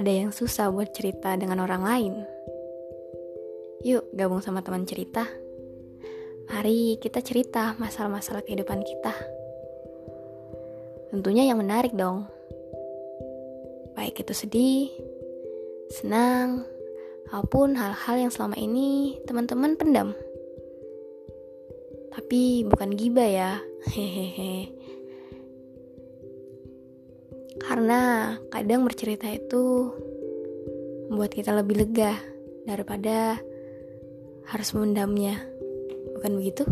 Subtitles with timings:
[0.00, 2.14] ada yang susah buat cerita dengan orang lain.
[3.84, 5.28] Yuk, gabung sama teman cerita.
[6.48, 9.12] Mari kita cerita masalah-masalah kehidupan kita.
[11.12, 12.24] Tentunya yang menarik dong.
[13.92, 14.88] Baik itu sedih,
[15.92, 16.64] senang,
[17.28, 20.16] maupun hal-hal yang selama ini teman-teman pendam.
[22.08, 23.60] Tapi bukan giba ya.
[23.92, 24.79] Hehehe.
[27.58, 29.90] Karena kadang bercerita itu
[31.10, 32.14] membuat kita lebih lega
[32.68, 33.40] daripada
[34.46, 35.42] harus memendamnya.
[36.14, 36.68] Bukan begitu?